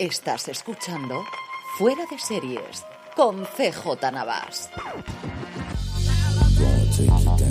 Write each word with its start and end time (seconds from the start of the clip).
Estás 0.00 0.48
escuchando 0.48 1.26
Fuera 1.76 2.06
de 2.10 2.18
Series 2.18 2.86
con 3.14 3.44
CJ 3.44 4.10
Navas. 4.10 4.70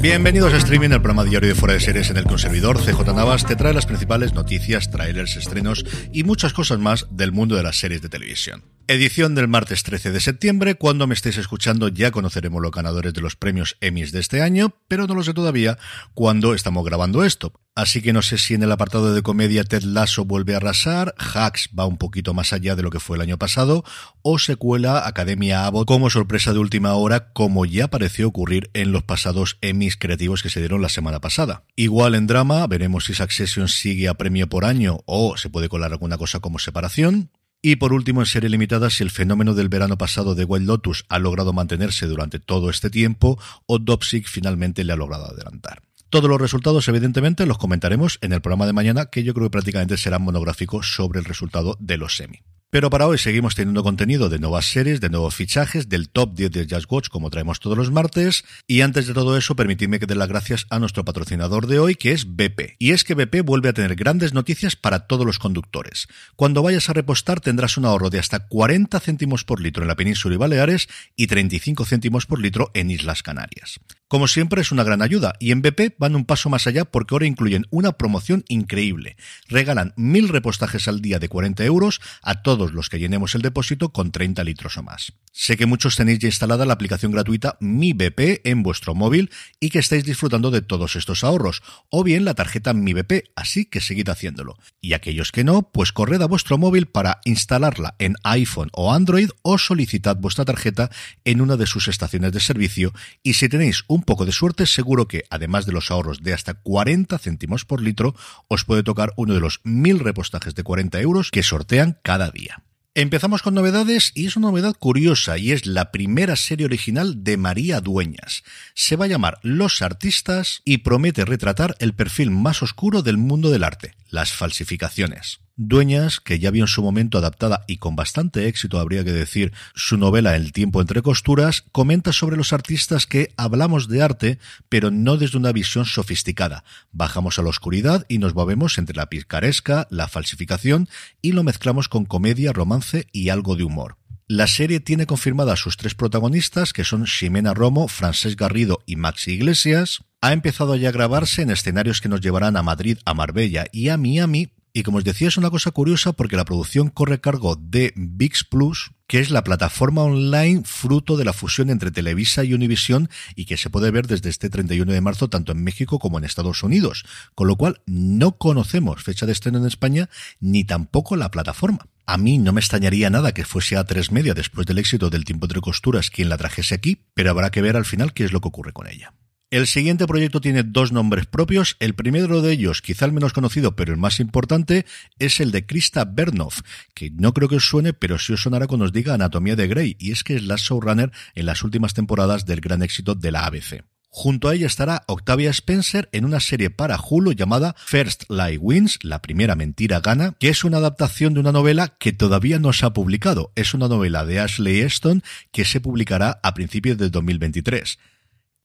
Bienvenidos 0.01 0.51
a 0.53 0.57
Streaming, 0.57 0.89
el 0.89 0.99
programa 0.99 1.25
diario 1.25 1.49
de 1.49 1.53
Fuera 1.53 1.75
de 1.75 1.79
Series 1.79 2.09
en 2.09 2.17
el 2.17 2.39
servidor, 2.39 2.79
CJ 2.79 3.13
Navas, 3.13 3.45
te 3.45 3.55
trae 3.55 3.71
las 3.71 3.85
principales 3.85 4.33
noticias, 4.33 4.89
trailers, 4.89 5.35
estrenos 5.35 5.85
y 6.11 6.23
muchas 6.23 6.53
cosas 6.53 6.79
más 6.79 7.05
del 7.11 7.31
mundo 7.31 7.55
de 7.55 7.61
las 7.61 7.77
series 7.77 8.01
de 8.01 8.09
televisión. 8.09 8.63
Edición 8.87 9.35
del 9.35 9.47
martes 9.47 9.83
13 9.83 10.09
de 10.09 10.19
septiembre. 10.19 10.73
Cuando 10.73 11.05
me 11.05 11.13
estéis 11.13 11.37
escuchando 11.37 11.89
ya 11.89 12.09
conoceremos 12.09 12.63
los 12.63 12.71
ganadores 12.71 13.13
de 13.13 13.21
los 13.21 13.35
premios 13.35 13.77
Emmys 13.79 14.11
de 14.11 14.21
este 14.21 14.41
año, 14.41 14.73
pero 14.87 15.05
no 15.05 15.13
lo 15.13 15.21
sé 15.21 15.35
todavía 15.35 15.77
cuando 16.15 16.55
estamos 16.55 16.83
grabando 16.83 17.23
esto. 17.23 17.53
Así 17.79 18.01
que 18.01 18.11
no 18.11 18.21
sé 18.21 18.37
si 18.37 18.55
en 18.55 18.63
el 18.63 18.73
apartado 18.73 19.13
de 19.13 19.21
comedia 19.21 19.63
Ted 19.63 19.83
Lasso 19.83 20.25
vuelve 20.25 20.53
a 20.53 20.57
arrasar, 20.57 21.15
Hacks 21.17 21.69
va 21.79 21.85
un 21.85 21.95
poquito 21.95 22.33
más 22.33 22.51
allá 22.51 22.75
de 22.75 22.83
lo 22.83 22.89
que 22.89 22.99
fue 22.99 23.15
el 23.15 23.21
año 23.21 23.37
pasado, 23.37 23.85
o 24.21 24.37
se 24.37 24.57
cuela 24.57 25.07
Academia 25.07 25.65
Abbott 25.65 25.87
como 25.87 26.09
sorpresa 26.09 26.51
de 26.51 26.59
última 26.59 26.95
hora, 26.95 27.31
como 27.31 27.63
ya 27.63 27.87
pareció 27.87 28.27
ocurrir 28.27 28.69
en 28.73 28.91
los 28.91 29.03
pasados 29.03 29.59
Emmys 29.61 29.95
creativos 29.95 30.43
que 30.43 30.49
se 30.49 30.59
dieron 30.59 30.81
la 30.81 30.89
semana 30.89 31.21
pasada. 31.21 31.63
Igual 31.77 32.15
en 32.15 32.27
drama, 32.27 32.67
veremos 32.67 33.05
si 33.05 33.13
Succession 33.13 33.69
sigue 33.69 34.09
a 34.09 34.15
premio 34.15 34.49
por 34.49 34.65
año 34.65 34.99
o 35.05 35.37
se 35.37 35.49
puede 35.49 35.69
colar 35.69 35.93
alguna 35.93 36.17
cosa 36.17 36.41
como 36.41 36.59
separación. 36.59 37.31
Y 37.61 37.77
por 37.77 37.93
último, 37.93 38.19
en 38.19 38.25
serie 38.25 38.49
limitada, 38.49 38.89
si 38.89 39.03
el 39.03 39.09
fenómeno 39.09 39.53
del 39.53 39.69
verano 39.69 39.97
pasado 39.97 40.35
de 40.35 40.43
Wild 40.43 40.67
Lotus 40.67 41.05
ha 41.07 41.17
logrado 41.17 41.53
mantenerse 41.53 42.07
durante 42.07 42.39
todo 42.39 42.69
este 42.69 42.89
tiempo 42.89 43.39
o 43.67 43.79
Dopsic 43.79 44.27
finalmente 44.27 44.83
le 44.83 44.91
ha 44.91 44.97
logrado 44.97 45.27
adelantar. 45.27 45.88
Todos 46.09 46.27
los 46.27 46.41
resultados, 46.41 46.87
evidentemente, 46.87 47.45
los 47.45 47.59
comentaremos 47.59 48.17
en 48.21 48.33
el 48.33 48.41
programa 48.41 48.65
de 48.65 48.73
mañana, 48.73 49.05
que 49.07 49.23
yo 49.23 49.35
creo 49.35 49.45
que 49.45 49.51
prácticamente 49.51 49.95
será 49.95 50.17
monográfico 50.17 50.81
sobre 50.81 51.19
el 51.19 51.25
resultado 51.25 51.77
de 51.79 51.97
los 51.97 52.15
semi. 52.15 52.39
Pero 52.71 52.91
para 52.91 53.07
hoy 53.07 53.17
seguimos 53.17 53.53
teniendo 53.55 53.83
contenido 53.83 54.29
de 54.29 54.37
nuevas 54.39 54.65
series, 54.65 55.01
de 55.01 55.09
nuevos 55.09 55.35
fichajes, 55.35 55.87
del 55.87 56.09
top 56.09 56.35
10 56.35 56.51
de 56.51 56.67
Just 56.69 56.91
Watch, 56.91 57.09
como 57.09 57.29
traemos 57.29 57.59
todos 57.59 57.77
los 57.77 57.91
martes. 57.91 58.43
Y 58.67 58.81
antes 58.81 59.07
de 59.07 59.13
todo 59.13 59.37
eso, 59.37 59.55
permitidme 59.55 59.99
que 59.99 60.05
dé 60.07 60.15
las 60.15 60.27
gracias 60.27 60.65
a 60.69 60.79
nuestro 60.79 61.05
patrocinador 61.05 61.65
de 61.65 61.79
hoy, 61.79 61.95
que 61.95 62.11
es 62.11 62.35
BP. 62.35 62.75
Y 62.79 62.91
es 62.91 63.03
que 63.03 63.15
BP 63.15 63.43
vuelve 63.43 63.69
a 63.69 63.73
tener 63.73 63.95
grandes 63.95 64.33
noticias 64.33 64.75
para 64.75 65.07
todos 65.07 65.25
los 65.25 65.39
conductores. 65.39 66.07
Cuando 66.35 66.61
vayas 66.61 66.89
a 66.89 66.93
repostar 66.93 67.39
tendrás 67.39 67.77
un 67.77 67.85
ahorro 67.85 68.11
de 68.11 68.19
hasta 68.19 68.47
40 68.47 68.99
céntimos 68.99 69.43
por 69.43 69.61
litro 69.61 69.83
en 69.83 69.87
la 69.87 69.95
península 69.95 70.35
y 70.35 70.37
Baleares 70.37 70.89
y 71.15 71.25
35 71.25 71.85
céntimos 71.85 72.27
por 72.27 72.39
litro 72.39 72.69
en 72.75 72.91
Islas 72.91 73.23
Canarias. 73.23 73.79
Como 74.09 74.27
siempre 74.27 74.63
es 74.63 74.71
una 74.71 74.83
gran 74.83 75.03
ayuda 75.03 75.35
y 75.39 75.51
en 75.51 75.61
BP 75.61 75.93
van 75.99 76.15
un 76.15 76.25
paso 76.25 76.49
más 76.49 76.65
allá 76.65 76.83
porque 76.83 77.13
ahora 77.13 77.27
incluyen 77.27 77.67
una 77.69 77.91
promoción 77.91 78.43
increíble. 78.47 79.17
Regalan 79.47 79.93
mil 79.97 80.29
repostajes 80.29 80.87
al 80.87 80.99
día 80.99 81.19
de 81.19 81.29
40 81.29 81.63
euros 81.63 82.01
a 82.23 82.41
todos 82.41 82.73
los 82.73 82.89
que 82.89 82.97
llenemos 82.97 83.35
el 83.35 83.43
depósito 83.43 83.89
con 83.93 84.11
30 84.11 84.43
litros 84.43 84.77
o 84.77 84.81
más. 84.81 85.13
Sé 85.31 85.57
que 85.57 85.67
muchos 85.67 85.95
tenéis 85.95 86.17
ya 86.17 86.27
instalada 86.27 86.65
la 86.65 86.73
aplicación 86.73 87.11
gratuita 87.11 87.57
Mi 87.59 87.93
BP 87.93 88.41
en 88.45 88.63
vuestro 88.63 88.95
móvil 88.95 89.29
y 89.59 89.69
que 89.69 89.77
estáis 89.77 90.03
disfrutando 90.03 90.49
de 90.49 90.63
todos 90.63 90.95
estos 90.95 91.23
ahorros, 91.23 91.61
o 91.89 92.03
bien 92.03 92.25
la 92.25 92.33
tarjeta 92.33 92.73
Mi 92.73 92.93
BP, 92.93 93.29
así 93.35 93.65
que 93.65 93.79
seguid 93.79 94.09
haciéndolo. 94.09 94.57
Y 94.81 94.93
aquellos 94.93 95.31
que 95.31 95.43
no, 95.43 95.69
pues 95.71 95.91
corred 95.91 96.21
a 96.23 96.25
vuestro 96.25 96.57
móvil 96.57 96.87
para 96.87 97.21
instalarla 97.25 97.95
en 97.99 98.15
iPhone 98.23 98.69
o 98.73 98.91
Android 98.91 99.29
o 99.43 99.59
solicitad 99.59 100.17
vuestra 100.17 100.45
tarjeta 100.45 100.89
en 101.25 101.41
una 101.41 101.57
de 101.57 101.67
sus 101.67 101.87
estaciones 101.87 102.31
de 102.31 102.39
servicio 102.39 102.91
y 103.21 103.35
si 103.35 103.47
tenéis 103.49 103.83
un 103.87 103.98
un 103.99 104.03
poco 104.05 104.25
de 104.25 104.31
suerte, 104.31 104.65
seguro 104.65 105.09
que, 105.09 105.25
además 105.29 105.65
de 105.65 105.73
los 105.73 105.91
ahorros 105.91 106.23
de 106.23 106.33
hasta 106.33 106.53
40 106.53 107.17
céntimos 107.17 107.65
por 107.65 107.81
litro, 107.81 108.15
os 108.47 108.63
puede 108.63 108.81
tocar 108.81 109.11
uno 109.17 109.33
de 109.33 109.41
los 109.41 109.59
mil 109.65 109.99
repostajes 109.99 110.55
de 110.55 110.63
40 110.63 111.01
euros 111.01 111.31
que 111.31 111.43
sortean 111.43 111.99
cada 112.01 112.31
día. 112.31 112.63
Empezamos 112.95 113.41
con 113.41 113.53
novedades 113.53 114.13
y 114.15 114.25
es 114.25 114.37
una 114.37 114.47
novedad 114.47 114.73
curiosa 114.73 115.37
y 115.37 115.51
es 115.51 115.65
la 115.65 115.91
primera 115.91 116.37
serie 116.37 116.65
original 116.65 117.25
de 117.25 117.35
María 117.35 117.81
Dueñas. 117.81 118.43
Se 118.73 118.95
va 118.95 119.05
a 119.05 119.09
llamar 119.09 119.37
Los 119.43 119.81
Artistas 119.81 120.61
y 120.63 120.79
promete 120.79 121.25
retratar 121.25 121.75
el 121.79 121.93
perfil 121.93 122.31
más 122.31 122.63
oscuro 122.63 123.01
del 123.01 123.17
mundo 123.17 123.51
del 123.51 123.65
arte, 123.65 123.95
las 124.09 124.31
falsificaciones. 124.31 125.41
Dueñas, 125.61 126.21
que 126.21 126.39
ya 126.39 126.51
vio 126.51 126.63
en 126.63 126.69
su 126.69 126.81
momento 126.81 127.17
adaptada 127.17 127.65
y 127.67 127.79
con 127.79 127.97
bastante 127.97 128.47
éxito, 128.47 128.79
habría 128.79 129.03
que 129.03 129.11
decir, 129.11 129.51
su 129.75 129.97
novela 129.97 130.37
El 130.37 130.53
tiempo 130.53 130.79
entre 130.79 131.01
costuras, 131.01 131.65
comenta 131.73 132.13
sobre 132.13 132.37
los 132.37 132.53
artistas 132.53 133.05
que 133.05 133.33
hablamos 133.35 133.89
de 133.89 134.01
arte, 134.01 134.39
pero 134.69 134.89
no 134.89 135.17
desde 135.17 135.37
una 135.37 135.51
visión 135.51 135.83
sofisticada. 135.83 136.63
Bajamos 136.93 137.39
a 137.39 137.41
la 137.41 137.49
oscuridad 137.49 138.05
y 138.07 138.19
nos 138.19 138.35
movemos 138.35 138.77
entre 138.77 138.95
la 138.95 139.09
picaresca, 139.09 139.85
la 139.89 140.07
falsificación 140.07 140.87
y 141.21 141.33
lo 141.33 141.43
mezclamos 141.43 141.89
con 141.89 142.05
comedia, 142.05 142.53
romance 142.53 143.07
y 143.11 143.27
algo 143.27 143.57
de 143.57 143.65
humor. 143.65 143.97
La 144.29 144.47
serie 144.47 144.79
tiene 144.79 145.07
confirmadas 145.07 145.59
sus 145.59 145.75
tres 145.75 145.93
protagonistas, 145.93 146.71
que 146.71 146.85
son 146.85 147.05
Ximena 147.05 147.53
Romo, 147.53 147.89
Francesc 147.89 148.39
Garrido 148.39 148.79
y 148.85 148.95
Maxi 148.95 149.33
Iglesias. 149.33 150.05
Ha 150.21 150.31
empezado 150.31 150.77
ya 150.77 150.87
a 150.87 150.93
grabarse 150.93 151.41
en 151.41 151.49
escenarios 151.49 151.99
que 151.99 152.07
nos 152.07 152.21
llevarán 152.21 152.55
a 152.55 152.63
Madrid, 152.63 152.99
a 153.03 153.13
Marbella 153.13 153.65
y 153.73 153.89
a 153.89 153.97
Miami, 153.97 154.51
y 154.79 154.83
como 154.83 154.99
os 154.99 155.03
decía, 155.03 155.27
es 155.27 155.37
una 155.37 155.49
cosa 155.49 155.71
curiosa 155.71 156.13
porque 156.13 156.37
la 156.37 156.45
producción 156.45 156.89
corre 156.89 157.19
cargo 157.19 157.57
de 157.57 157.91
VIX 157.97 158.43
Plus, 158.45 158.91
que 159.07 159.19
es 159.19 159.29
la 159.29 159.43
plataforma 159.43 160.03
online 160.03 160.61
fruto 160.63 161.17
de 161.17 161.25
la 161.25 161.33
fusión 161.33 161.69
entre 161.69 161.91
Televisa 161.91 162.45
y 162.45 162.53
Univision 162.53 163.09
y 163.35 163.43
que 163.43 163.57
se 163.57 163.69
puede 163.69 163.91
ver 163.91 164.07
desde 164.07 164.29
este 164.29 164.49
31 164.49 164.91
de 164.91 165.01
marzo 165.01 165.29
tanto 165.29 165.51
en 165.51 165.63
México 165.63 165.99
como 165.99 166.17
en 166.17 166.23
Estados 166.23 166.63
Unidos. 166.63 167.03
Con 167.35 167.47
lo 167.47 167.57
cual, 167.57 167.81
no 167.87 168.37
conocemos 168.37 169.03
fecha 169.03 169.25
de 169.25 169.33
estreno 169.33 169.57
en 169.57 169.65
España 169.65 170.09
ni 170.39 170.63
tampoco 170.63 171.17
la 171.17 171.29
plataforma. 171.29 171.87
A 172.05 172.17
mí 172.17 172.37
no 172.37 172.53
me 172.53 172.61
extrañaría 172.61 173.09
nada 173.09 173.33
que 173.33 173.43
fuese 173.43 173.75
a 173.75 173.83
tres 173.83 174.13
media 174.13 174.33
después 174.33 174.65
del 174.65 174.77
éxito 174.77 175.09
del 175.09 175.25
tiempo 175.25 175.45
entre 175.45 175.59
costuras 175.59 176.09
quien 176.09 176.29
la 176.29 176.37
trajese 176.37 176.75
aquí, 176.75 177.03
pero 177.13 177.31
habrá 177.31 177.51
que 177.51 177.61
ver 177.61 177.75
al 177.75 177.85
final 177.85 178.13
qué 178.13 178.23
es 178.23 178.31
lo 178.31 178.39
que 178.39 178.47
ocurre 178.47 178.71
con 178.71 178.87
ella. 178.87 179.13
El 179.51 179.65
siguiente 179.65 180.05
proyecto 180.05 180.41
tiene 180.41 180.61
dos 180.61 180.91
nombres 180.91 181.25
propios. 181.25 181.75
El 181.79 181.95
primero 181.95 182.43
de 182.43 182.51
ellos, 182.51 182.83
quizá 182.83 183.05
el 183.05 183.13
menos 183.13 183.33
conocido, 183.33 183.75
pero 183.75 183.91
el 183.91 183.97
más 183.97 184.19
importante, 184.19 184.85
es 185.17 185.39
el 185.39 185.49
de 185.49 185.65
Krista 185.65 186.05
Bernoff, 186.05 186.61
que 186.93 187.09
no 187.09 187.33
creo 187.33 187.49
que 187.49 187.55
os 187.55 187.67
suene, 187.67 187.93
pero 187.93 188.19
sí 188.19 188.33
os 188.33 188.43
sonará 188.43 188.67
cuando 188.67 188.85
os 188.85 188.93
diga 188.93 189.15
Anatomía 189.15 189.55
de 189.55 189.67
Grey, 189.67 189.95
y 189.97 190.11
es 190.11 190.23
que 190.23 190.35
es 190.35 190.43
la 190.43 190.55
showrunner 190.55 191.11
en 191.33 191.47
las 191.47 191.63
últimas 191.63 191.95
temporadas 191.95 192.45
del 192.45 192.61
gran 192.61 192.83
éxito 192.83 193.15
de 193.15 193.31
la 193.31 193.47
ABC. 193.47 193.83
Junto 194.11 194.49
a 194.49 194.53
ella 194.53 194.67
estará 194.67 195.01
Octavia 195.07 195.49
Spencer 195.49 196.09
en 196.11 196.25
una 196.25 196.39
serie 196.39 196.69
para 196.69 196.99
Hulu 196.99 197.31
llamada 197.31 197.75
First 197.83 198.25
Lie 198.29 198.59
Wins, 198.59 198.99
la 199.01 199.23
primera 199.23 199.55
mentira 199.55 199.99
gana, 199.99 200.35
que 200.39 200.49
es 200.49 200.63
una 200.63 200.77
adaptación 200.77 201.33
de 201.33 201.39
una 201.39 201.51
novela 201.51 201.95
que 201.99 202.13
todavía 202.13 202.59
no 202.59 202.71
se 202.71 202.85
ha 202.85 202.93
publicado. 202.93 203.51
Es 203.55 203.73
una 203.73 203.87
novela 203.87 204.25
de 204.25 204.39
Ashley 204.39 204.81
Eston 204.81 205.23
que 205.51 205.65
se 205.65 205.81
publicará 205.81 206.39
a 206.43 206.53
principios 206.53 206.99
de 206.99 207.09
2023. 207.09 207.97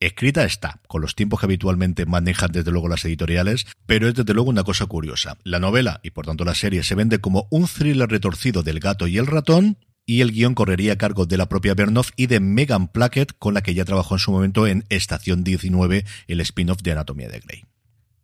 Escrita 0.00 0.44
está, 0.44 0.81
con 0.87 1.00
los 1.00 1.15
tiempos 1.15 1.41
que 1.41 1.47
habitualmente 1.47 2.05
manejan 2.05 2.53
desde 2.53 2.71
luego 2.71 2.88
las 2.88 3.05
editoriales, 3.05 3.66
pero 3.87 4.09
es 4.09 4.15
desde 4.15 4.34
luego 4.34 4.50
una 4.50 4.65
cosa 4.65 4.87
curiosa. 4.87 5.38
La 5.44 5.60
novela, 5.60 6.00
y 6.03 6.10
por 6.10 6.27
tanto 6.27 6.44
la 6.44 6.55
serie, 6.55 6.82
se 6.82 6.94
vende 6.94 7.21
como 7.21 7.47
un 7.50 7.66
thriller 7.66 8.09
retorcido 8.09 8.62
del 8.62 8.81
gato 8.81 9.06
y 9.06 9.19
el 9.19 9.27
ratón, 9.27 9.78
y 10.06 10.21
el 10.21 10.33
guion 10.33 10.54
correría 10.54 10.94
a 10.94 10.99
cargo 10.99 11.27
de 11.27 11.38
la 11.38 11.49
propia 11.49 11.75
Bernoff 11.75 12.10
y 12.16 12.27
de 12.27 12.41
Megan 12.41 12.88
Plackett, 12.88 13.33
con 13.38 13.54
la 13.54 13.62
que 13.62 13.75
ya 13.75 13.84
trabajó 13.84 14.16
en 14.16 14.19
su 14.19 14.33
momento 14.33 14.66
en 14.66 14.84
Estación 14.91 15.44
19, 15.44 16.04
el 16.28 16.41
spin-off 16.41 16.83
de 16.83 16.93
Anatomía 16.93 17.28
de 17.28 17.41
Grey. 17.41 17.65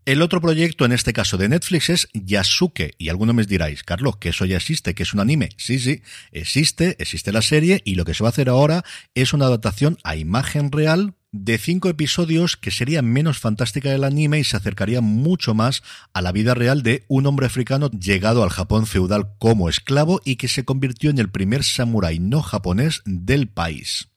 El 0.06 0.22
otro 0.22 0.40
proyecto, 0.40 0.84
en 0.84 0.92
este 0.92 1.12
caso 1.12 1.36
de 1.36 1.48
Netflix, 1.48 1.90
es 1.90 2.08
Yasuke. 2.12 2.94
Y 2.98 3.10
alguno 3.10 3.32
me 3.32 3.44
diráis, 3.44 3.84
Carlos, 3.84 4.16
que 4.16 4.30
eso 4.30 4.44
ya 4.44 4.56
existe, 4.56 4.94
que 4.94 5.02
es 5.02 5.14
un 5.14 5.20
anime. 5.20 5.50
Sí, 5.56 5.78
sí, 5.78 6.02
existe, 6.32 6.96
existe 6.98 7.32
la 7.32 7.42
serie 7.42 7.80
y 7.84 7.94
lo 7.94 8.04
que 8.04 8.14
se 8.14 8.24
va 8.24 8.28
a 8.28 8.32
hacer 8.32 8.48
ahora 8.48 8.82
es 9.14 9.32
una 9.32 9.46
adaptación 9.46 9.98
a 10.02 10.16
imagen 10.16 10.72
real 10.72 11.14
de 11.32 11.58
cinco 11.58 11.88
episodios 11.88 12.56
que 12.56 12.70
sería 12.70 13.02
menos 13.02 13.38
fantástica 13.38 13.90
del 13.90 14.04
anime 14.04 14.40
y 14.40 14.44
se 14.44 14.56
acercaría 14.56 15.00
mucho 15.00 15.54
más 15.54 15.82
a 16.12 16.22
la 16.22 16.32
vida 16.32 16.54
real 16.54 16.82
de 16.82 17.04
un 17.08 17.26
hombre 17.26 17.46
africano 17.46 17.90
llegado 17.90 18.42
al 18.42 18.50
Japón 18.50 18.86
feudal 18.86 19.34
como 19.38 19.68
esclavo 19.68 20.20
y 20.24 20.36
que 20.36 20.48
se 20.48 20.64
convirtió 20.64 21.10
en 21.10 21.18
el 21.18 21.30
primer 21.30 21.62
samurái 21.62 22.18
no 22.18 22.42
japonés 22.42 23.02
del 23.04 23.48
país. 23.48 24.08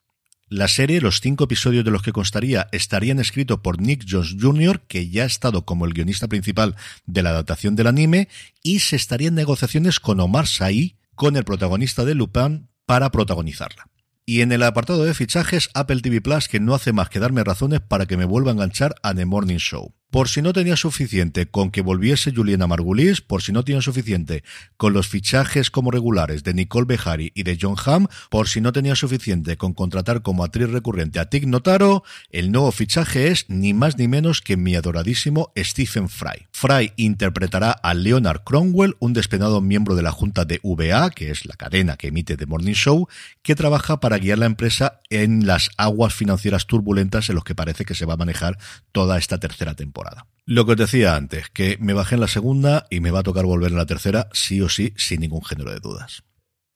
La 0.50 0.68
serie, 0.68 1.01
los 1.01 1.19
cinco 1.19 1.45
episodios 1.45 1.83
de 1.83 1.89
los 1.89 2.04
que 2.04 2.12
constaría, 2.12 2.68
estarían 2.71 3.19
escritos 3.19 3.59
por 3.62 3.81
Nick 3.81 4.06
Jones 4.07 4.36
Jr., 4.39 4.81
que 4.88 5.09
ya 5.09 5.24
ha 5.24 5.25
estado 5.25 5.66
como 5.66 5.86
el 5.86 5.94
guionista 5.94 6.27
principal 6.27 6.75
de 7.07 7.24
la 7.24 7.31
adaptación 7.31 7.75
del 7.75 7.88
anime, 7.88 8.27
y 8.62 8.80
se 8.80 8.95
estarían 8.95 9.33
negociaciones 9.33 10.00
con 10.00 10.19
Omar 10.19 10.45
Sai, 10.45 10.98
con 11.16 11.38
el 11.38 11.44
protagonista 11.44 12.06
de 12.06 12.13
Lupin, 12.13 12.69
para 12.86 13.09
protagonizarla. 13.09 13.88
Y 14.25 14.40
en 14.42 14.54
el 14.54 14.64
apartado 14.64 15.04
de 15.04 15.14
fichajes, 15.14 15.70
Apple 15.74 16.00
TV 16.02 16.22
Plus, 16.22 16.48
que 16.48 16.62
no 16.62 16.74
hace 16.74 16.94
más 16.94 17.10
que 17.10 17.20
darme 17.20 17.44
razones 17.44 17.81
para 17.81 18.06
que 18.06 18.16
me 18.16 18.24
vuelva 18.24 18.52
a 18.52 18.54
enganchar 18.54 18.96
a 19.04 19.14
The 19.14 19.25
Morning 19.25 19.58
Show. 19.58 19.94
Por 20.13 20.30
si 20.30 20.44
no 20.44 20.54
tenía 20.54 20.77
suficiente 20.77 21.48
con 21.48 21.71
que 21.71 21.81
volviese 21.81 22.31
Juliana 22.31 22.68
Margulis, 22.68 23.21
por 23.21 23.42
si 23.42 23.51
no 23.51 23.63
tenía 23.63 23.81
suficiente 23.81 24.44
con 24.77 24.94
los 24.94 25.07
fichajes 25.07 25.71
como 25.71 25.89
regulares 25.89 26.44
de 26.44 26.54
Nicole 26.54 26.86
Behari 26.86 27.31
y 27.33 27.42
de 27.42 27.57
John 27.60 27.75
Hamm, 27.83 28.06
por 28.30 28.48
si 28.48 28.62
no 28.62 28.71
tenía 28.71 28.95
suficiente 28.95 29.57
con 29.57 29.74
contratar 29.74 30.21
como 30.21 30.44
actriz 30.44 30.69
recurrente 30.69 31.19
a 31.19 31.31
Tig 31.31 31.48
Notaro, 31.48 32.04
el 32.30 32.51
nuevo 32.51 32.71
fichaje 32.71 33.30
es 33.30 33.50
ni 33.50 33.74
más 33.74 33.98
ni 33.98 34.07
menos 34.07 34.42
que 34.42 34.56
mi 34.56 34.75
adoradísimo 34.75 35.51
Stephen 35.57 36.07
Fry. 36.10 36.45
Fry 36.51 36.94
interpretará 36.95 37.71
a 37.71 37.95
Leonard 37.95 38.44
Cromwell, 38.44 38.95
un 39.00 39.13
despeinado 39.13 39.62
miembro 39.62 39.95
de 39.95 40.04
la 40.04 40.12
junta 40.12 40.45
de 40.45 40.59
VA, 40.62 41.09
que 41.09 41.31
es 41.31 41.48
la 41.48 41.56
cadena 41.56 41.98
que 41.98 42.09
emite 42.09 42.38
The 42.38 42.45
Morning 42.45 42.74
Show, 42.74 43.07
que 43.42 43.56
trabaja 43.56 44.00
para 44.00 44.19
guiar 44.19 44.38
la 44.38 44.45
empresa 44.45 45.00
en 45.09 45.48
las 45.48 45.71
aguas 45.77 46.13
financieras 46.13 46.68
turbulentas 46.68 47.30
en 47.30 47.36
los 47.36 47.44
que 47.44 47.56
parece 47.56 47.83
que 47.83 47.95
se 47.95 48.06
va 48.06 48.13
a 48.13 48.18
manejar 48.18 48.59
toda 48.92 49.18
esta 49.18 49.39
tercera 49.39 49.74
temporada. 49.74 50.03
Lo 50.46 50.66
que 50.66 50.74
os 50.74 50.78
decía 50.78 51.16
antes, 51.16 51.50
que 51.50 51.78
me 51.80 51.94
bajé 51.94 52.16
en 52.16 52.22
la 52.22 52.28
segunda 52.28 52.86
y 52.90 53.00
me 53.00 53.12
va 53.12 53.20
a 53.20 53.24
tocar 53.24 53.46
volver 53.46 53.72
en 53.72 53.78
la 53.78 53.86
tercera, 53.86 54.28
sí 54.34 54.62
o 54.62 54.68
sí, 54.68 54.94
sin 54.98 55.22
ningún 55.22 55.44
género 55.44 55.72
de 55.72 55.80
dudas. 55.80 56.24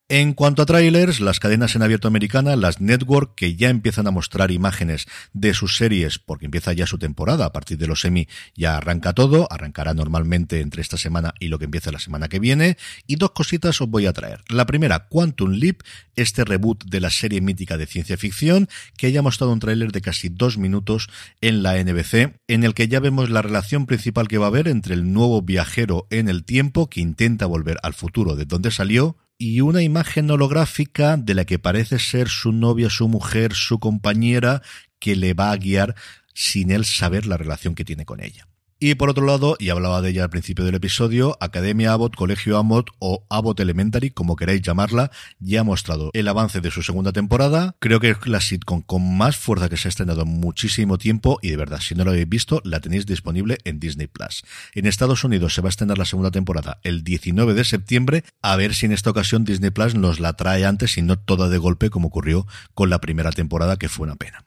En 0.09 0.31
cuanto 0.31 0.61
a 0.61 0.65
trailers, 0.65 1.19
las 1.19 1.41
cadenas 1.41 1.75
en 1.75 1.81
abierto 1.81 2.07
americana, 2.07 2.55
las 2.55 2.79
network, 2.79 3.35
que 3.35 3.57
ya 3.57 3.67
empiezan 3.67 4.07
a 4.07 4.11
mostrar 4.11 4.51
imágenes 4.51 5.05
de 5.33 5.53
sus 5.53 5.75
series, 5.75 6.17
porque 6.17 6.45
empieza 6.45 6.71
ya 6.71 6.87
su 6.87 6.97
temporada, 6.97 7.43
a 7.43 7.51
partir 7.51 7.77
de 7.77 7.87
los 7.87 7.99
semi 7.99 8.29
ya 8.55 8.77
arranca 8.77 9.11
todo, 9.11 9.51
arrancará 9.51 9.93
normalmente 9.93 10.61
entre 10.61 10.81
esta 10.81 10.95
semana 10.95 11.33
y 11.41 11.49
lo 11.49 11.59
que 11.59 11.65
empieza 11.65 11.91
la 11.91 11.99
semana 11.99 12.29
que 12.29 12.39
viene, 12.39 12.77
y 13.05 13.17
dos 13.17 13.31
cositas 13.31 13.81
os 13.81 13.89
voy 13.89 14.05
a 14.05 14.13
traer. 14.13 14.45
La 14.47 14.65
primera, 14.65 15.09
Quantum 15.09 15.51
Leap, 15.51 15.81
este 16.15 16.45
reboot 16.45 16.85
de 16.85 17.01
la 17.01 17.09
serie 17.09 17.41
mítica 17.41 17.75
de 17.75 17.85
ciencia 17.85 18.15
ficción, 18.15 18.69
que 18.95 19.07
haya 19.07 19.21
mostrado 19.21 19.51
un 19.51 19.59
tráiler 19.59 19.91
de 19.91 19.99
casi 19.99 20.29
dos 20.29 20.57
minutos 20.57 21.09
en 21.41 21.63
la 21.63 21.83
NBC, 21.83 22.33
en 22.47 22.63
el 22.63 22.73
que 22.75 22.87
ya 22.87 23.01
vemos 23.01 23.29
la 23.29 23.41
relación 23.41 23.85
principal 23.85 24.29
que 24.29 24.37
va 24.37 24.45
a 24.45 24.47
haber 24.47 24.69
entre 24.69 24.93
el 24.93 25.11
nuevo 25.11 25.41
viajero 25.41 26.07
en 26.11 26.29
el 26.29 26.45
tiempo, 26.45 26.89
que 26.89 27.01
intenta 27.01 27.45
volver 27.45 27.77
al 27.83 27.93
futuro 27.93 28.37
de 28.37 28.45
donde 28.45 28.71
salió, 28.71 29.17
y 29.37 29.61
una 29.61 29.83
imagen 29.83 30.29
holográfica 30.31 31.17
de 31.17 31.35
la 31.35 31.45
que 31.45 31.59
parece 31.59 31.99
ser 31.99 32.27
su 32.29 32.51
novia, 32.51 32.89
su 32.89 33.07
mujer, 33.07 33.53
su 33.53 33.79
compañera, 33.79 34.61
que 34.99 35.15
le 35.15 35.33
va 35.33 35.51
a 35.51 35.57
guiar 35.57 35.95
sin 36.33 36.71
él 36.71 36.85
saber 36.85 37.25
la 37.25 37.37
relación 37.37 37.75
que 37.75 37.85
tiene 37.85 38.05
con 38.05 38.21
ella. 38.21 38.47
Y 38.79 38.93
por 38.93 39.09
otro 39.09 39.25
lado, 39.25 39.55
y 39.57 39.69
hablaba 39.69 40.03
de 40.03 40.09
ella 40.09 40.23
al 40.23 40.29
principio 40.29 40.63
del 40.63 40.75
episodio, 40.75 41.35
Academia 41.41 41.93
Abbott, 41.93 42.15
Colegio 42.15 42.59
Abbott 42.59 42.91
o 42.99 43.25
Abbott 43.27 43.59
Elementary, 43.59 44.11
como 44.11 44.35
queráis 44.35 44.61
llamarla, 44.61 45.09
ya 45.39 45.61
ha 45.61 45.63
mostrado 45.63 46.11
el 46.13 46.27
avance 46.27 46.61
de 46.61 46.69
su 46.69 46.83
segunda 46.83 47.11
temporada. 47.11 47.75
Creo 47.79 47.99
que 47.99 48.11
es 48.11 48.27
la 48.27 48.39
sitcom 48.39 48.83
con 48.83 49.17
más 49.17 49.35
fuerza 49.35 49.67
que 49.67 49.77
se 49.77 49.87
ha 49.87 49.89
estrenado 49.89 50.21
en 50.21 50.27
muchísimo 50.27 50.99
tiempo 50.99 51.39
y 51.41 51.49
de 51.49 51.57
verdad, 51.57 51.79
si 51.79 51.95
no 51.95 52.03
lo 52.03 52.11
habéis 52.11 52.29
visto, 52.29 52.61
la 52.65 52.79
tenéis 52.79 53.07
disponible 53.07 53.57
en 53.63 53.79
Disney 53.79 54.05
Plus. 54.05 54.43
En 54.75 54.85
Estados 54.85 55.23
Unidos 55.23 55.55
se 55.55 55.61
va 55.61 55.69
a 55.69 55.71
estrenar 55.71 55.97
la 55.97 56.05
segunda 56.05 56.29
temporada 56.29 56.79
el 56.83 57.03
19 57.03 57.55
de 57.55 57.63
septiembre, 57.63 58.23
a 58.43 58.55
ver 58.57 58.75
si 58.75 58.85
en 58.85 58.91
esta 58.91 59.09
ocasión 59.09 59.43
Disney 59.43 59.71
Plus 59.71 59.95
nos 59.95 60.19
la 60.19 60.33
trae 60.33 60.65
antes 60.65 60.99
y 60.99 61.01
no 61.01 61.17
toda 61.17 61.49
de 61.49 61.57
golpe 61.57 61.89
como 61.89 62.09
ocurrió 62.09 62.45
con 62.75 62.91
la 62.91 63.01
primera 63.01 63.31
temporada, 63.31 63.77
que 63.77 63.89
fue 63.89 64.05
una 64.05 64.17
pena. 64.17 64.45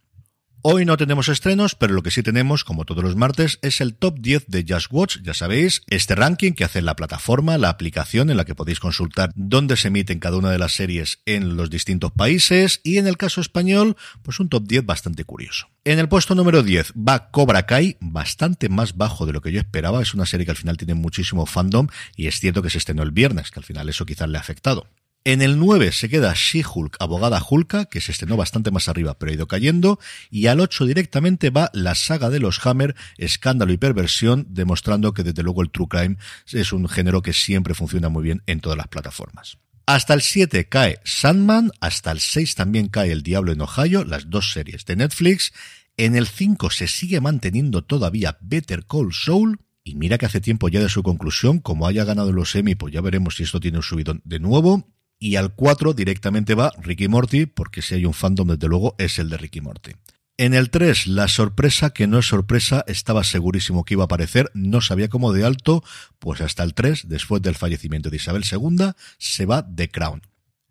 Hoy 0.63 0.85
no 0.85 0.99
tenemos 0.99 1.31
estrenos, 1.31 1.75
pero 1.75 1.95
lo 1.95 2.03
que 2.03 2.11
sí 2.11 2.23
tenemos, 2.23 2.65
como 2.65 2.85
todos 2.85 3.03
los 3.03 3.17
martes, 3.17 3.59
es 3.63 3.81
el 3.81 3.95
top 3.95 4.19
10 4.21 4.49
de 4.49 4.67
Just 4.69 4.89
Watch, 4.91 5.17
ya 5.23 5.33
sabéis, 5.33 5.81
este 5.87 6.15
ranking 6.15 6.53
que 6.53 6.65
hace 6.65 6.83
la 6.83 6.97
plataforma, 6.97 7.57
la 7.57 7.71
aplicación 7.71 8.29
en 8.29 8.37
la 8.37 8.45
que 8.45 8.55
podéis 8.55 8.79
consultar 8.79 9.33
dónde 9.35 9.79
se 9.79 9.89
emiten 9.89 10.19
cada 10.19 10.37
una 10.37 10.51
de 10.51 10.59
las 10.59 10.75
series 10.75 11.23
en 11.25 11.57
los 11.57 11.71
distintos 11.71 12.13
países 12.13 12.83
y 12.85 12.99
en 12.99 13.07
el 13.07 13.17
caso 13.17 13.41
español, 13.41 13.97
pues 14.23 14.39
un 14.39 14.51
top 14.51 14.65
10 14.69 14.85
bastante 14.85 15.25
curioso. 15.25 15.69
En 15.85 15.99
el 15.99 16.11
puesto 16.11 16.35
número 16.35 16.63
10 16.63 16.93
va 16.93 17.31
Cobra 17.31 17.65
Kai, 17.65 17.97
bastante 17.99 18.69
más 18.69 18.99
bajo 18.99 19.25
de 19.25 19.33
lo 19.33 19.41
que 19.41 19.53
yo 19.53 19.61
esperaba, 19.61 20.03
es 20.03 20.13
una 20.13 20.27
serie 20.27 20.45
que 20.45 20.53
al 20.53 20.59
final 20.59 20.77
tiene 20.77 20.93
muchísimo 20.93 21.47
fandom 21.47 21.87
y 22.17 22.27
es 22.27 22.39
cierto 22.39 22.61
que 22.61 22.69
se 22.69 22.77
estrenó 22.77 23.03
el 23.03 23.13
viernes, 23.13 23.51
que 23.51 23.61
al 23.61 23.65
final 23.65 23.89
eso 23.89 24.05
quizás 24.05 24.29
le 24.29 24.37
ha 24.37 24.43
afectado. 24.43 24.89
En 25.23 25.43
el 25.43 25.59
9 25.59 25.93
se 25.93 26.09
queda 26.09 26.33
She-Hulk, 26.35 26.97
abogada 26.99 27.45
Hulka, 27.47 27.85
que 27.85 28.01
se 28.01 28.11
estrenó 28.11 28.39
bastante 28.39 28.71
más 28.71 28.89
arriba, 28.89 29.19
pero 29.19 29.31
ha 29.31 29.35
ido 29.35 29.47
cayendo. 29.47 29.99
Y 30.31 30.47
al 30.47 30.61
8 30.61 30.87
directamente 30.87 31.51
va 31.51 31.71
la 31.75 31.95
saga 31.95 32.31
de 32.31 32.41
los 32.41 32.65
Hammer, 32.67 32.97
escándalo 33.19 33.71
y 33.75 33.77
perversión, 33.77 34.47
demostrando 34.49 35.13
que 35.13 35.23
desde 35.23 35.43
luego 35.43 35.61
el 35.61 35.71
True 35.71 35.89
Crime 35.89 36.17
es 36.51 36.73
un 36.73 36.89
género 36.89 37.21
que 37.21 37.35
siempre 37.35 37.75
funciona 37.75 38.09
muy 38.09 38.23
bien 38.23 38.43
en 38.47 38.61
todas 38.61 38.79
las 38.79 38.89
plataformas. 38.89 39.59
Hasta 39.85 40.15
el 40.15 40.23
7 40.23 40.71
cae 40.71 41.01
Sandman, 41.05 41.71
hasta 41.81 42.13
el 42.13 42.21
6 42.21 42.55
también 42.55 42.89
cae 42.89 43.13
El 43.13 43.23
Diablo 43.23 43.53
en 43.53 43.61
Ohio, 43.61 44.05
las 44.05 44.31
dos 44.31 44.53
series 44.53 44.87
de 44.87 44.97
Netflix. 44.97 45.53
En 45.99 46.17
el 46.17 46.29
5 46.29 46.71
se 46.71 46.87
sigue 46.87 47.21
manteniendo 47.21 47.85
todavía 47.85 48.39
Better 48.41 48.87
Call 48.87 49.13
Saul, 49.13 49.61
y 49.85 49.97
mira 49.97 50.17
que 50.17 50.25
hace 50.25 50.41
tiempo 50.41 50.71
ya 50.71 50.81
de 50.81 50.89
su 50.89 51.03
conclusión, 51.03 51.59
como 51.59 51.87
haya 51.87 52.05
ganado 52.05 52.33
los 52.33 52.53
semi, 52.53 52.75
pues 52.75 52.95
ya 52.95 53.03
veremos 53.03 53.37
si 53.37 53.43
esto 53.43 53.61
tiene 53.61 53.79
un 53.79 53.83
subidón 53.83 54.23
de 54.25 54.39
nuevo 54.39 54.89
y 55.21 55.37
al 55.37 55.55
4 55.55 55.93
directamente 55.93 56.55
va 56.55 56.73
Ricky 56.79 57.07
Morty, 57.07 57.47
porque 57.47 57.83
si 57.83 57.95
hay 57.95 58.07
un 58.07 58.15
fandom, 58.15 58.49
desde 58.49 58.67
luego, 58.67 58.97
es 58.99 59.19
el 59.19 59.29
de 59.29 59.37
Ricky 59.37 59.61
Morty. 59.61 59.93
En 60.39 60.55
el 60.55 60.71
3, 60.71 61.07
la 61.07 61.29
sorpresa, 61.29 61.91
que 61.91 62.07
no 62.07 62.19
es 62.19 62.27
sorpresa, 62.27 62.83
estaba 62.89 63.23
segurísimo 63.23 63.85
que 63.85 63.95
iba 63.95 64.05
a 64.05 64.07
aparecer, 64.07 64.51
no 64.55 64.81
sabía 64.81 65.09
cómo 65.09 65.35
de 65.35 65.45
alto, 65.45 65.85
pues 66.19 66.41
hasta 66.41 66.63
el 66.63 66.73
3, 66.73 67.09
después 67.09 67.43
del 67.43 67.55
fallecimiento 67.55 68.09
de 68.09 68.17
Isabel 68.17 68.45
II, 68.51 68.93
se 69.19 69.45
va 69.45 69.69
The 69.73 69.91
Crown. 69.91 70.23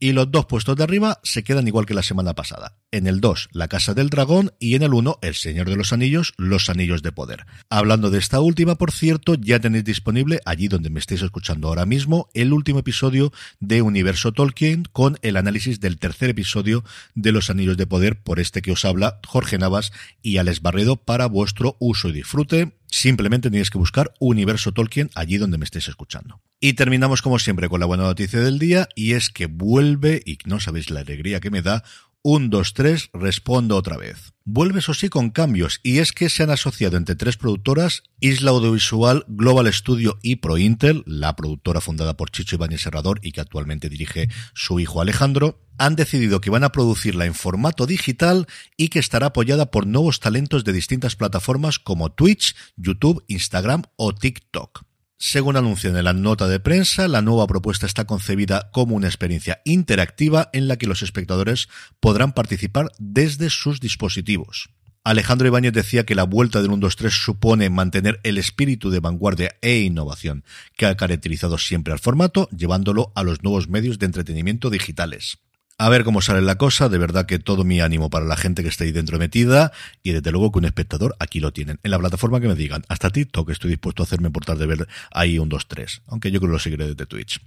Y 0.02 0.14
los 0.14 0.32
dos 0.32 0.46
puestos 0.46 0.78
de 0.78 0.84
arriba 0.84 1.20
se 1.24 1.44
quedan 1.44 1.68
igual 1.68 1.86
que 1.86 1.94
la 1.94 2.04
semana 2.04 2.34
pasada. 2.34 2.78
En 2.92 3.06
el 3.06 3.20
2, 3.20 3.50
La 3.52 3.68
Casa 3.68 3.94
del 3.94 4.10
Dragón 4.10 4.54
y 4.58 4.76
en 4.76 4.84
el 4.84 4.94
1, 4.94 5.20
El 5.22 5.36
Señor 5.36 5.70
de 5.70 5.76
los 5.76 5.92
Anillos, 5.92 6.34
Los 6.38 6.70
Anillos 6.70 7.04
de 7.04 7.12
Poder. 7.12 7.46
Hablando 7.70 8.10
de 8.10 8.18
esta 8.18 8.40
última, 8.40 8.76
por 8.76 8.92
cierto, 8.92 9.36
ya 9.36 9.60
tenéis 9.60 9.84
disponible, 9.84 10.40
allí 10.46 10.70
donde 10.70 10.90
me 10.90 11.02
estáis 11.02 11.22
escuchando 11.22 11.68
ahora 11.68 11.86
mismo, 11.86 12.30
el 12.34 12.54
último 12.54 12.80
episodio 12.80 13.34
de 13.60 13.82
Universo 13.82 14.32
Tolkien 14.32 14.86
con 14.92 15.18
el 15.22 15.36
análisis 15.36 15.82
del 15.82 16.00
tercer 16.00 16.30
episodio 16.30 16.86
de 17.14 17.34
Los 17.34 17.50
Anillos 17.50 17.76
de 17.76 17.86
Poder 17.86 18.22
por 18.22 18.40
este 18.40 18.62
que 18.62 18.72
os 18.72 18.86
habla 18.86 19.20
Jorge 19.28 19.58
Navas 19.58 19.92
y 20.22 20.38
Alex 20.38 20.62
Barredo 20.62 20.96
para 20.96 21.26
vuestro 21.26 21.76
uso 21.80 22.08
y 22.08 22.14
disfrute 22.14 22.79
Simplemente 22.90 23.50
tenéis 23.50 23.70
que 23.70 23.78
buscar 23.78 24.14
Universo 24.20 24.72
Tolkien 24.72 25.10
allí 25.16 25.38
donde 25.38 25.58
me 25.58 25.66
estéis 25.66 25.88
escuchando. 25.88 26.42
Y 26.60 26.74
terminamos 26.74 27.22
como 27.22 27.40
siempre 27.40 27.70
con 27.70 27.80
la 27.80 27.86
buena 27.86 28.04
noticia 28.04 28.40
del 28.40 28.60
día 28.60 28.90
y 28.96 29.14
es 29.14 29.30
que 29.30 29.46
vuelve, 29.46 30.22
y 30.26 30.40
no 30.46 30.60
sabéis 30.60 30.90
la 30.90 31.02
alegría 31.02 31.40
que 31.40 31.52
me 31.52 31.62
da, 31.62 31.84
un, 32.22 32.50
dos, 32.50 32.74
tres, 32.74 33.10
respondo 33.14 33.76
otra 33.76 33.98
vez. 33.98 34.34
Vuelve 34.44 34.80
eso 34.80 34.94
sí 34.94 35.10
con 35.10 35.30
cambios, 35.30 35.80
y 35.84 36.00
es 36.00 36.12
que 36.12 36.30
se 36.30 36.44
han 36.44 36.50
asociado 36.50 36.98
entre 36.98 37.16
tres 37.16 37.38
productoras, 37.38 38.04
Isla 38.20 38.52
Audiovisual, 38.52 39.26
Global 39.28 39.72
Studio 39.72 40.18
y 40.22 40.38
ProIntel, 40.38 41.04
la 41.06 41.36
productora 41.36 41.82
fundada 41.82 42.18
por 42.18 42.32
Chicho 42.32 42.56
Ibáñez 42.56 42.82
Serrador 42.82 43.20
y 43.24 43.32
que 43.32 43.42
actualmente 43.42 43.90
dirige 43.90 44.30
su 44.54 44.80
hijo 44.80 45.02
Alejandro, 45.02 45.62
han 45.78 45.96
decidido 45.96 46.42
que 46.42 46.50
van 46.50 46.64
a 46.64 46.72
producirla 46.72 47.26
en 47.26 47.34
formato 47.34 47.86
digital 47.86 48.48
y 48.76 48.90
que 48.90 49.00
estará 49.00 49.28
apoyada 49.28 49.72
por 49.72 49.88
nuevos 49.88 50.20
talentos 50.20 50.66
de 50.66 50.74
distintas 50.74 51.16
plataformas 51.16 51.80
como 51.80 52.12
Twitch, 52.12 52.56
YouTube, 52.76 53.24
Instagram 53.28 53.84
o 53.96 54.14
TikTok. 54.14 54.89
Según 55.22 55.58
anuncian 55.58 55.98
en 55.98 56.06
la 56.06 56.14
nota 56.14 56.48
de 56.48 56.62
prensa, 56.62 57.10
la 57.10 57.22
nueva 57.22 57.46
propuesta 57.46 57.86
está 57.86 58.06
concebida 58.06 58.70
como 58.72 58.96
una 58.96 59.08
experiencia 59.08 59.62
interactiva 59.66 60.50
en 60.54 60.70
la 60.70 60.78
que 60.78 60.88
los 60.88 61.02
espectadores 61.02 61.68
podrán 62.00 62.32
participar 62.32 62.90
desde 63.00 63.50
sus 63.50 63.82
dispositivos. 63.82 64.70
Alejandro 65.04 65.50
Ibáñez 65.50 65.74
decía 65.74 66.06
que 66.06 66.16
la 66.16 66.24
vuelta 66.24 66.62
del 66.62 66.72
1-2-3 66.72 67.10
supone 67.10 67.70
mantener 67.70 68.22
el 68.24 68.38
espíritu 68.38 68.92
de 68.92 69.02
vanguardia 69.02 69.58
e 69.62 69.80
innovación 69.80 70.46
que 70.78 70.86
ha 70.86 70.96
caracterizado 70.96 71.58
siempre 71.58 71.92
al 71.92 72.00
formato, 72.00 72.48
llevándolo 72.56 73.12
a 73.14 73.24
los 73.24 73.44
nuevos 73.44 73.68
medios 73.68 74.00
de 74.00 74.06
entretenimiento 74.06 74.70
digitales. 74.70 75.40
A 75.82 75.88
ver 75.88 76.04
cómo 76.04 76.20
sale 76.20 76.42
la 76.42 76.58
cosa, 76.58 76.90
de 76.90 76.98
verdad 76.98 77.26
que 77.26 77.40
todo 77.40 77.64
mi 77.64 77.80
ánimo 77.80 78.10
para 78.10 78.26
la 78.26 78.36
gente 78.36 78.64
que 78.64 78.68
esté 78.68 78.84
ahí 78.84 78.92
dentro 78.92 79.18
metida 79.18 79.72
y 80.04 80.12
desde 80.12 80.30
luego 80.30 80.52
que 80.52 80.60
un 80.60 80.66
espectador 80.66 81.16
aquí 81.20 81.40
lo 81.40 81.54
tienen. 81.54 81.80
En 81.84 81.92
la 81.92 81.98
plataforma 81.98 82.42
que 82.42 82.50
me 82.50 82.56
digan, 82.56 82.84
hasta 82.90 83.10
TikTok 83.10 83.50
estoy 83.50 83.70
dispuesto 83.70 84.04
a 84.04 84.06
hacerme 84.06 84.30
portar 84.30 84.58
de 84.58 84.66
ver 84.66 84.90
ahí 85.10 85.40
un 85.40 85.50
2-3, 85.50 86.02
aunque 86.08 86.32
yo 86.32 86.42
creo 86.42 86.50
que 86.50 86.54
lo 86.56 86.60
seguiré 86.60 86.86
desde 86.86 87.06
Twitch. 87.06 87.40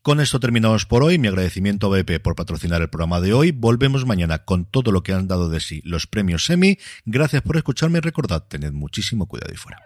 Con 0.00 0.20
esto 0.20 0.40
terminamos 0.40 0.86
por 0.86 1.02
hoy. 1.02 1.18
Mi 1.18 1.28
agradecimiento 1.28 1.86
a 1.86 1.98
BP 1.98 2.22
por 2.22 2.36
patrocinar 2.36 2.80
el 2.80 2.88
programa 2.88 3.20
de 3.20 3.34
hoy. 3.34 3.52
Volvemos 3.52 4.06
mañana 4.06 4.38
con 4.38 4.64
todo 4.64 4.90
lo 4.90 5.02
que 5.02 5.12
han 5.12 5.28
dado 5.28 5.50
de 5.50 5.60
sí 5.60 5.82
los 5.84 6.06
premios 6.06 6.46
Semi. 6.46 6.78
Gracias 7.04 7.42
por 7.42 7.58
escucharme 7.58 7.98
y 7.98 8.00
recordad, 8.00 8.44
tened 8.48 8.72
muchísimo 8.72 9.26
cuidado 9.26 9.52
y 9.52 9.56
fuera. 9.56 9.82